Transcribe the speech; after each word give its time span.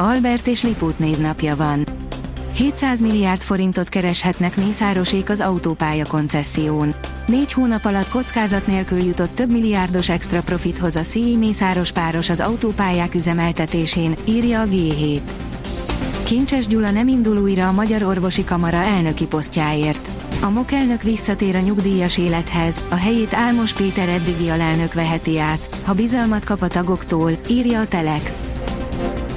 Albert 0.00 0.46
és 0.46 0.62
Lipót 0.62 0.98
névnapja 0.98 1.56
van. 1.56 1.86
700 2.54 3.00
milliárd 3.00 3.40
forintot 3.40 3.88
kereshetnek 3.88 4.56
Mészárosék 4.56 5.30
az 5.30 5.40
autópálya 5.40 6.06
koncesszión. 6.06 6.94
Négy 7.26 7.52
hónap 7.52 7.84
alatt 7.84 8.08
kockázat 8.08 8.66
nélkül 8.66 9.02
jutott 9.02 9.34
több 9.34 9.50
milliárdos 9.50 10.08
extra 10.08 10.42
profithoz 10.42 10.96
a 10.96 11.00
CI 11.00 11.36
Mészáros 11.36 11.92
páros 11.92 12.28
az 12.28 12.40
autópályák 12.40 13.14
üzemeltetésén, 13.14 14.14
írja 14.24 14.60
a 14.60 14.66
G7. 14.66 15.20
Kincses 16.24 16.66
Gyula 16.66 16.90
nem 16.90 17.08
indul 17.08 17.36
újra 17.36 17.68
a 17.68 17.72
Magyar 17.72 18.02
Orvosi 18.02 18.44
Kamara 18.44 18.82
elnöki 18.82 19.26
posztjáért. 19.26 20.10
A 20.40 20.50
MOK 20.50 20.72
elnök 20.72 21.02
visszatér 21.02 21.54
a 21.54 21.60
nyugdíjas 21.60 22.18
élethez, 22.18 22.80
a 22.88 22.94
helyét 22.94 23.34
Álmos 23.34 23.72
Péter 23.72 24.08
eddigi 24.08 24.48
alelnök 24.48 24.94
veheti 24.94 25.38
át, 25.38 25.80
ha 25.84 25.94
bizalmat 25.94 26.44
kap 26.44 26.62
a 26.62 26.68
tagoktól, 26.68 27.38
írja 27.48 27.80
a 27.80 27.86
Telex 27.86 28.44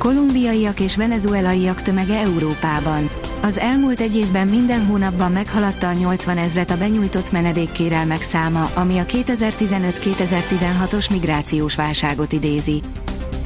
kolumbiaiak 0.04 0.80
és 0.80 0.96
venezuelaiak 0.96 1.82
tömege 1.82 2.20
Európában. 2.20 3.10
Az 3.42 3.60
elmúlt 3.60 4.02
egy 4.02 4.16
évben 4.16 4.48
minden 4.48 4.86
hónapban 4.86 5.32
meghaladta 5.32 5.88
a 5.88 5.94
80 5.94 6.38
ezret 6.38 6.72
a 6.72 6.78
benyújtott 6.78 7.32
menedékkérelmek 7.32 8.22
száma, 8.22 8.72
ami 8.74 8.98
a 8.98 9.06
2015-2016-os 9.06 11.12
migrációs 11.12 11.76
válságot 11.76 12.32
idézi. 12.32 12.82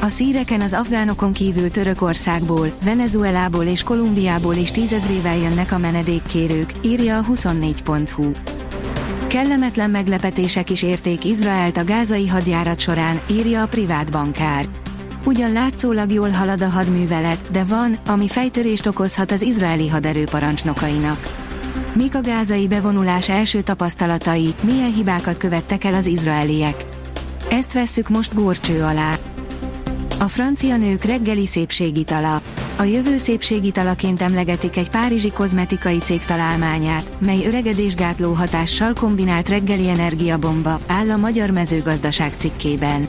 A 0.01 0.07
szíreken 0.07 0.61
az 0.61 0.73
afgánokon 0.73 1.33
kívül 1.33 1.71
Törökországból, 1.71 2.71
Venezuelából 2.83 3.65
és 3.65 3.83
Kolumbiából 3.83 4.55
is 4.55 4.71
tízezrével 4.71 5.37
jönnek 5.37 5.71
a 5.71 5.77
menedékkérők, 5.77 6.71
írja 6.81 7.17
a 7.17 7.23
24.hu. 7.23 8.31
Kellemetlen 9.27 9.89
meglepetések 9.89 10.69
is 10.69 10.83
érték 10.83 11.25
Izraelt 11.25 11.77
a 11.77 11.83
gázai 11.83 12.27
hadjárat 12.27 12.79
során, 12.79 13.21
írja 13.29 13.61
a 13.61 13.67
privát 13.67 14.11
bankár. 14.11 14.65
Ugyan 15.27 15.51
látszólag 15.51 16.11
jól 16.11 16.29
halad 16.29 16.61
a 16.61 16.69
hadművelet, 16.69 17.51
de 17.51 17.63
van, 17.63 17.97
ami 18.05 18.27
fejtörést 18.27 18.85
okozhat 18.85 19.31
az 19.31 19.41
izraeli 19.41 19.87
haderő 19.87 20.23
parancsnokainak. 20.23 21.19
Mik 21.93 22.15
a 22.15 22.21
gázai 22.21 22.67
bevonulás 22.67 23.29
első 23.29 23.61
tapasztalatai, 23.61 24.53
milyen 24.61 24.93
hibákat 24.93 25.37
követtek 25.37 25.83
el 25.83 25.93
az 25.93 26.05
izraeliek? 26.05 26.85
Ezt 27.49 27.73
vesszük 27.73 28.09
most 28.09 28.33
górcső 28.33 28.83
alá. 28.83 29.15
A 30.19 30.27
francia 30.27 30.77
nők 30.77 31.03
reggeli 31.03 31.45
szépségitala. 31.45 32.41
A 32.77 32.83
jövő 32.83 33.17
szépségitalaként 33.17 34.21
emlegetik 34.21 34.77
egy 34.77 34.89
párizsi 34.89 35.31
kozmetikai 35.31 35.97
cég 35.97 36.25
találmányát, 36.25 37.11
mely 37.19 37.45
öregedésgátló 37.45 38.33
hatással 38.33 38.93
kombinált 38.93 39.49
reggeli 39.49 39.89
energiabomba, 39.89 40.79
áll 40.87 41.11
a 41.11 41.17
Magyar 41.17 41.49
Mezőgazdaság 41.49 42.33
cikkében. 42.37 43.07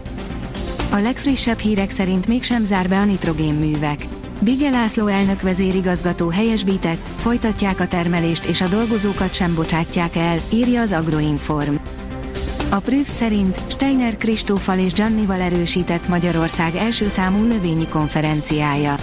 A 0.91 0.97
legfrissebb 0.97 1.59
hírek 1.59 1.91
szerint 1.91 2.27
mégsem 2.27 2.65
zár 2.65 2.89
be 2.89 2.99
a 2.99 3.05
nitrogénművek. 3.05 4.07
Bige 4.41 4.71
László 4.71 5.07
elnök 5.07 5.43
vezérigazgató 5.43 6.29
helyesbített, 6.29 7.09
folytatják 7.17 7.81
a 7.81 7.87
termelést 7.87 8.45
és 8.45 8.61
a 8.61 8.67
dolgozókat 8.67 9.35
sem 9.35 9.55
bocsátják 9.55 10.17
el, 10.17 10.39
írja 10.53 10.81
az 10.81 10.93
Agroinform. 10.93 11.75
A 12.71 12.79
Prüf 12.79 13.09
szerint 13.09 13.59
Steiner 13.69 14.17
Kristófal 14.17 14.79
és 14.79 14.93
Giannival 14.93 15.41
erősített 15.41 16.09
Magyarország 16.09 16.75
első 16.75 17.09
számú 17.09 17.45
növényi 17.45 17.89
konferenciája. 17.89 18.95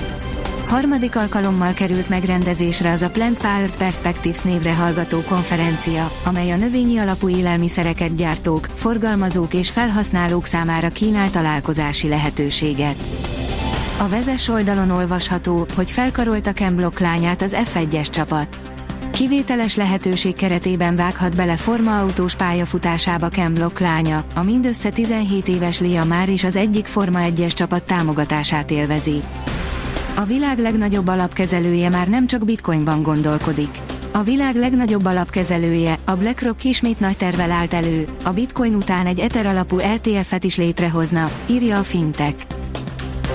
Harmadik 0.67 1.15
alkalommal 1.15 1.73
került 1.73 2.09
megrendezésre 2.09 2.91
az 2.91 3.01
a 3.01 3.09
Plant 3.09 3.39
Powered 3.39 3.77
Perspectives 3.77 4.41
névre 4.41 4.75
hallgató 4.75 5.21
konferencia, 5.21 6.11
amely 6.23 6.51
a 6.51 6.55
növényi 6.55 6.97
alapú 6.97 7.29
élelmiszereket 7.29 8.15
gyártók, 8.15 8.67
forgalmazók 8.73 9.53
és 9.53 9.69
felhasználók 9.69 10.45
számára 10.45 10.89
kínál 10.89 11.29
találkozási 11.29 12.07
lehetőséget. 12.07 12.95
A 13.97 14.07
vezes 14.07 14.47
oldalon 14.47 14.89
olvasható, 14.89 15.67
hogy 15.75 15.91
felkarolta 15.91 16.51
Ken 16.51 16.75
Block 16.75 16.99
lányát 16.99 17.41
az 17.41 17.57
F1-es 17.73 18.09
csapat. 18.09 18.59
Kivételes 19.11 19.75
lehetőség 19.75 20.35
keretében 20.35 20.95
vághat 20.95 21.35
bele 21.35 21.55
formaautós 21.55 22.35
pályafutásába 22.35 23.29
Ken 23.29 23.53
Block 23.53 23.79
lánya, 23.79 24.23
a 24.35 24.43
mindössze 24.43 24.89
17 24.89 25.47
éves 25.47 25.79
Lia 25.79 26.03
már 26.03 26.29
is 26.29 26.43
az 26.43 26.55
egyik 26.55 26.85
Forma 26.85 27.19
1-es 27.21 27.53
csapat 27.53 27.83
támogatását 27.83 28.71
élvezi. 28.71 29.21
A 30.17 30.23
világ 30.23 30.59
legnagyobb 30.59 31.07
alapkezelője 31.07 31.89
már 31.89 32.07
nem 32.07 32.27
csak 32.27 32.45
bitcoinban 32.45 33.01
gondolkodik. 33.01 33.69
A 34.11 34.23
világ 34.23 34.55
legnagyobb 34.55 35.05
alapkezelője, 35.05 35.99
a 36.05 36.15
BlackRock 36.15 36.63
ismét 36.63 36.99
nagy 36.99 37.17
tervel 37.17 37.51
állt 37.51 37.73
elő, 37.73 38.07
a 38.23 38.29
bitcoin 38.29 38.75
után 38.75 39.05
egy 39.05 39.19
Ether 39.19 39.45
alapú 39.45 39.77
ETF-et 39.77 40.43
is 40.43 40.57
létrehozna, 40.57 41.31
írja 41.49 41.77
a 41.77 41.83
Fintech. 41.83 42.45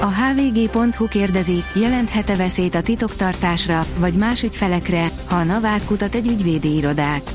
A 0.00 0.06
hvg.hu 0.06 1.08
kérdezi, 1.08 1.62
jelenthet-e 1.74 2.36
veszélyt 2.36 2.74
a 2.74 2.82
titoktartásra, 2.82 3.86
vagy 3.98 4.14
más 4.14 4.42
ügyfelekre, 4.42 5.10
ha 5.28 5.36
a 5.36 5.44
Navát 5.44 5.84
kutat 5.84 6.14
egy 6.14 6.26
ügyvédi 6.26 6.76
irodát. 6.76 7.34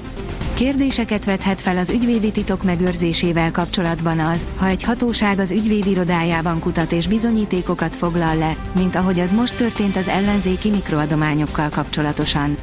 Kérdéseket 0.56 1.26
vethet 1.26 1.62
fel 1.62 1.78
az 1.78 1.90
ügyvédi 1.90 2.32
titok 2.32 2.64
megőrzésével 2.64 3.52
kapcsolatban 3.52 4.20
az, 4.20 4.46
ha 4.58 4.68
egy 4.68 4.84
hatóság 4.84 5.40
az 5.40 5.52
ügyvéd 5.52 5.86
irodájában 5.86 6.60
kutat 6.60 6.92
és 6.92 7.08
bizonyítékokat 7.08 7.96
foglal 7.96 8.36
le, 8.38 8.56
mint 8.76 8.96
ahogy 8.96 9.20
az 9.20 9.34
most 9.34 9.58
történt 9.58 9.96
az 9.96 10.08
ellenzéki 10.08 10.70
mikroadományokkal 10.70 11.70
kapcsolatosan. 11.70 12.58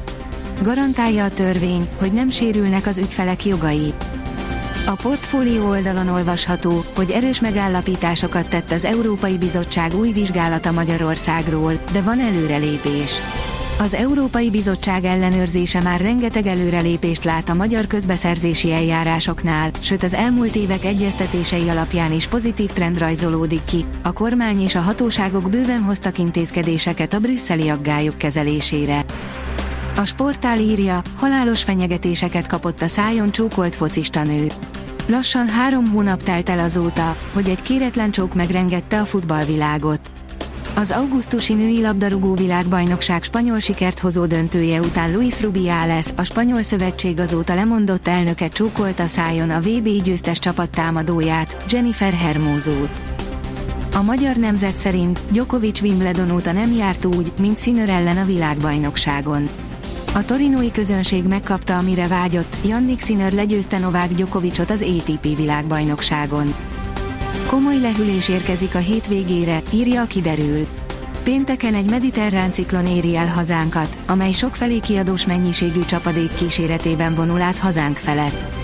Garantálja 0.63 1.25
a 1.25 1.31
törvény, 1.31 1.89
hogy 1.99 2.13
nem 2.13 2.31
sérülnek 2.31 2.87
az 2.87 2.99
ügyfelek 2.99 3.45
jogai. 3.45 3.93
A 4.87 4.93
portfólió 5.03 5.69
oldalon 5.69 6.09
olvasható, 6.09 6.85
hogy 6.97 7.11
erős 7.11 7.41
megállapításokat 7.41 8.49
tett 8.49 8.73
az 8.73 8.85
Európai 8.85 9.39
Bizottság 9.39 9.95
új 9.95 10.13
vizsgálata 10.13 10.73
Magyarországról, 10.73 11.73
de 11.93 12.01
van 12.01 12.21
előrelépés. 12.21 13.23
Az 13.79 13.95
Európai 13.95 14.51
Bizottság 14.51 15.05
ellenőrzése 15.05 15.83
már 15.83 16.01
rengeteg 16.01 16.47
előrelépést 16.47 17.25
lát 17.25 17.49
a 17.49 17.55
magyar 17.55 17.87
közbeszerzési 17.87 18.73
eljárásoknál, 18.73 19.71
sőt 19.81 20.03
az 20.03 20.15
elmúlt 20.15 20.57
évek 20.57 20.85
egyeztetései 20.85 21.69
alapján 21.69 22.13
is 22.13 22.27
pozitív 22.27 22.71
trend 22.71 22.99
rajzolódik 22.99 23.65
ki. 23.65 23.85
A 24.03 24.13
kormány 24.13 24.61
és 24.63 24.75
a 24.75 24.81
hatóságok 24.81 25.51
bőven 25.51 25.83
hoztak 25.83 26.19
intézkedéseket 26.19 27.13
a 27.13 27.19
brüsszeli 27.19 27.69
aggályok 27.69 28.19
kezelésére. 28.19 29.05
A 29.97 30.05
sportál 30.05 30.59
írja, 30.59 31.03
halálos 31.17 31.63
fenyegetéseket 31.63 32.49
kapott 32.49 32.83
a 32.83 32.89
szájon 32.89 33.31
csókolt 33.31 33.75
focista 33.75 34.23
nő. 34.23 34.47
Lassan 35.07 35.49
három 35.49 35.91
hónap 35.91 36.23
telt 36.23 36.49
el 36.49 36.59
azóta, 36.59 37.17
hogy 37.33 37.49
egy 37.49 37.63
kéretlen 37.63 38.11
csók 38.11 38.35
megrengette 38.35 39.01
a 39.01 39.05
futballvilágot. 39.05 40.12
Az 40.75 40.91
augusztusi 40.91 41.55
női 41.55 41.81
labdarúgó 41.81 42.35
világbajnokság 42.35 43.23
spanyol 43.23 43.59
sikert 43.59 43.99
hozó 43.99 44.27
döntője 44.27 44.81
után 44.81 45.13
Luis 45.13 45.41
Rubiales, 45.41 46.07
a 46.17 46.23
spanyol 46.23 46.63
szövetség 46.63 47.21
azóta 47.21 47.55
lemondott 47.55 48.09
elnöke 48.09 48.49
csókolt 48.49 49.01
a 49.01 49.07
szájon 49.07 49.51
a 49.51 49.61
VB 49.61 50.03
győztes 50.03 50.39
csapat 50.39 50.71
támadóját, 50.71 51.65
Jennifer 51.69 52.13
Hermózót. 52.13 53.03
A 53.95 54.03
magyar 54.03 54.37
nemzet 54.37 54.77
szerint 54.77 55.21
Djokovic 55.31 55.81
Wimbledon 55.81 56.31
óta 56.31 56.53
nem 56.53 56.73
járt 56.73 57.05
úgy, 57.05 57.33
mint 57.41 57.59
Sinner 57.59 57.89
ellen 57.89 58.17
a 58.17 58.25
világbajnokságon. 58.25 59.49
A 60.15 60.25
torinói 60.25 60.71
közönség 60.71 61.25
megkapta, 61.25 61.79
amire 61.79 62.07
vágyott, 62.07 62.57
Jannik 62.67 63.01
Sinner 63.01 63.33
legyőzte 63.33 63.79
Novák 63.79 64.15
Djokovicot 64.15 64.71
az 64.71 64.83
ATP 64.83 65.37
világbajnokságon. 65.37 66.55
Komoly 67.53 67.81
lehűlés 67.81 68.29
érkezik 68.29 68.75
a 68.75 68.79
hétvégére, 68.79 69.63
írja 69.73 70.03
a 70.03 70.07
kiderül. 70.07 70.67
Pénteken 71.23 71.75
egy 71.75 71.91
mediterrán 71.91 72.53
ciklon 72.53 72.87
éri 72.87 73.17
el 73.17 73.27
hazánkat, 73.27 73.99
amely 74.07 74.33
sokfelé 74.33 74.79
kiadós 74.79 75.27
mennyiségű 75.27 75.85
csapadék 75.85 76.35
kíséretében 76.35 77.15
vonul 77.15 77.41
át 77.41 77.59
hazánk 77.59 77.97
felett. 77.97 78.55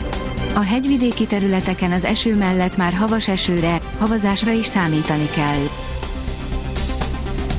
A 0.54 0.60
hegyvidéki 0.60 1.26
területeken 1.26 1.92
az 1.92 2.04
eső 2.04 2.36
mellett 2.36 2.76
már 2.76 2.92
havas 2.92 3.28
esőre, 3.28 3.78
havazásra 3.98 4.52
is 4.52 4.66
számítani 4.66 5.28
kell. 5.34 5.68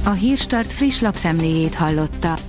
A 0.04 0.12
Hírstart 0.12 0.74
friss 0.74 1.00
lapszemléjét 1.00 1.76
hallotta. 1.76 2.49